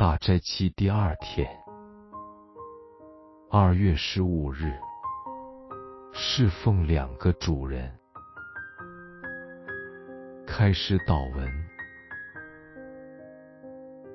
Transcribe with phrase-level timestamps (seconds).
[0.00, 1.46] 大斋期第二天，
[3.50, 4.72] 二月十五日，
[6.10, 7.92] 侍奉两个主人。
[10.46, 11.46] 开始祷文，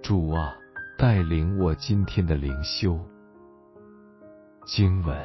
[0.02, 0.56] 主啊，
[0.98, 3.00] 带领我今天的灵修。
[4.66, 5.16] 经文：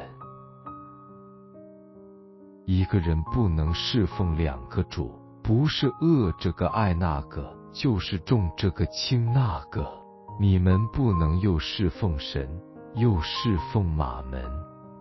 [2.65, 10.00] 一个人不能侍奉两个主，不是恶这个爱那个，就是重这个轻那个。
[10.41, 12.49] 你们不能又侍奉神，
[12.95, 14.41] 又侍奉马门，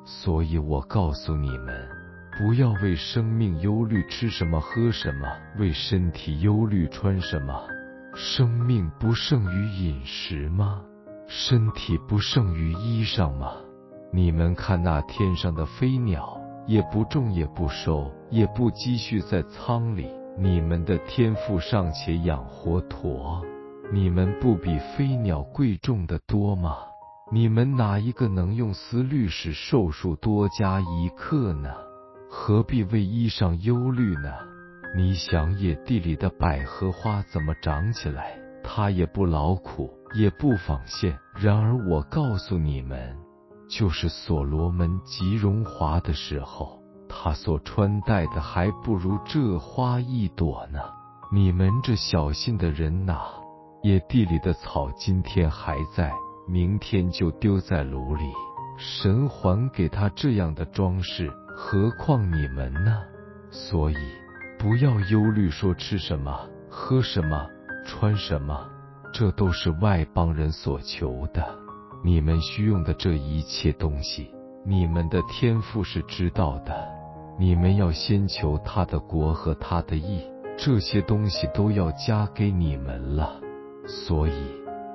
[0.05, 1.89] 所以我告诉你们，
[2.37, 5.27] 不要为生命忧虑吃什么喝什么，
[5.59, 7.59] 为身体忧虑穿什么。
[8.15, 10.83] 生命不胜于饮食吗？
[11.27, 13.55] 身体不胜于衣裳吗？
[14.13, 23.43] 你们看那天上的飞鸟，也不种也不收，也不积蓄在仓里，你们的天赋尚且养活驼。
[23.93, 26.77] 你们不比飞鸟贵重的多吗？
[27.33, 31.75] 你们哪一个能用思虑使寿数多加一刻呢？
[32.31, 34.33] 何必为衣裳忧虑呢？
[34.95, 38.39] 你想野地里的百合花怎么长起来？
[38.63, 41.19] 它也不劳苦，也不纺线。
[41.35, 43.17] 然而我告诉你们，
[43.69, 50.79] 就是所罗门极荣华的时候，他所穿戴的还不如这花一朵呢。
[51.33, 53.40] 你们这小心的人哪！
[53.83, 56.13] 野地里的草今天还在，
[56.47, 58.25] 明天就丢在炉里。
[58.77, 63.03] 神还给他这样的装饰，何况你们呢？
[63.51, 63.97] 所以
[64.59, 67.47] 不要忧虑，说吃什么、喝什么、
[67.87, 68.69] 穿什么，
[69.15, 71.43] 这都是外邦人所求的。
[72.05, 74.31] 你们需用的这一切东西，
[74.67, 76.87] 你们的天赋是知道的。
[77.39, 80.23] 你们要先求他的国和他的义，
[80.59, 83.41] 这些东西都要加给你们了。
[83.87, 84.33] 所以，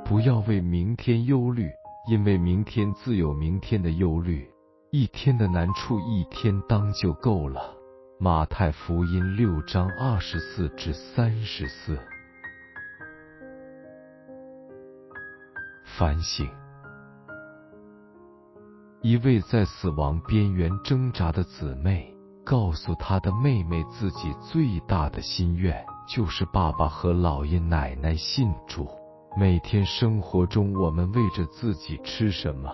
[0.06, 1.70] 不要为明天忧虑，
[2.10, 4.50] 因为明天自有明天的忧虑。
[4.92, 7.74] 一天的难处，一天当就够了。
[8.18, 12.00] 马太福音六章二十四至三十四。
[15.84, 16.48] 反省：
[19.02, 22.15] 一位在死亡边缘挣扎的姊妹，
[22.46, 25.84] 告诉他的妹妹，自己最大的心愿。
[26.08, 28.88] 就是爸爸和姥爷奶奶信主，
[29.36, 32.72] 每天生活中我们为着自己吃什么、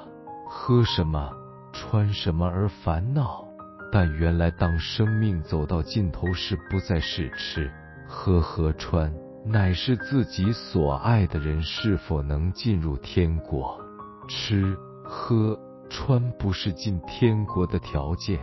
[0.49, 1.31] 喝什么、
[1.71, 3.45] 穿什么而烦恼。
[3.89, 7.71] 但原来当生命走到尽头时，不再是吃、
[8.05, 9.13] 喝和穿，
[9.45, 13.79] 乃是自己所爱的人是否能进入天国。
[14.27, 15.57] 吃、喝、
[15.89, 18.39] 穿不是进天国的条件，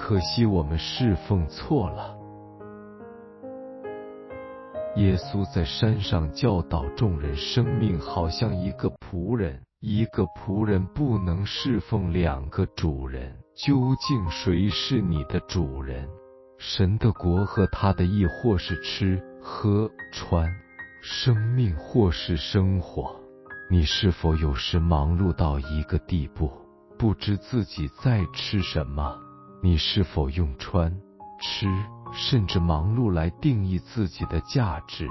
[0.00, 2.16] 可惜我们侍奉错了。
[4.96, 13.36] 耶稣在山上教导众人：生命好像一个仆人，一个仆人不能侍奉两个主人。
[13.54, 16.08] 究竟谁是你的主人？
[16.56, 20.50] 神的国和他的义，或是吃喝穿，
[21.02, 23.14] 生命或是生活？
[23.70, 26.50] 你是否有时忙碌到一个地步，
[26.98, 29.14] 不知自己在吃什么？
[29.62, 30.90] 你是否用穿
[31.40, 31.66] 吃？
[32.12, 35.08] 甚至忙碌来定义自己的价值。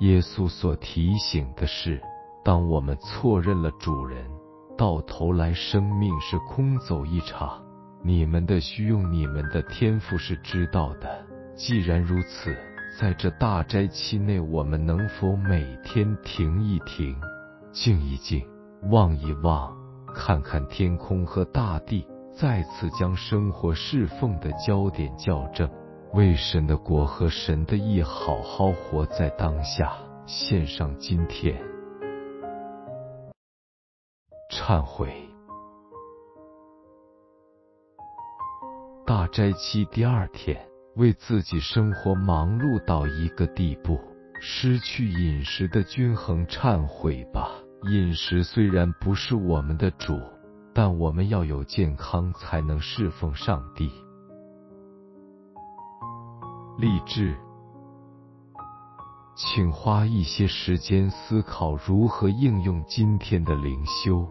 [0.00, 2.00] 耶稣所提醒的是，
[2.44, 4.30] 当我们错认了主人，
[4.76, 7.60] 到头来生命是空走一场。
[8.02, 11.26] 你们的需用，你们的天赋是知道的。
[11.56, 12.56] 既然如此，
[13.00, 17.16] 在这大斋期内，我们能否每天停一停，
[17.72, 18.46] 静一静，
[18.90, 19.74] 望一望，
[20.14, 22.06] 看看天空和大地，
[22.38, 25.70] 再次将生活侍奉的焦点校正？
[26.12, 31.58] 为神的国和神的意好好活在当下，献上今天。
[34.52, 35.10] 忏悔。
[39.06, 40.60] 大斋期第二天，
[40.96, 43.98] 为自己生活忙碌到一个地步，
[44.42, 47.50] 失去饮食的均衡，忏悔吧。
[47.90, 50.20] 饮食虽然不是我们的主，
[50.76, 53.90] 但我们要有健康，才能侍奉上帝。
[56.76, 57.34] 励志，
[59.34, 64.28] 请花一些时间思考如何应用今天的灵修。